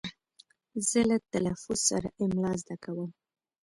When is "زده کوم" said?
2.61-3.09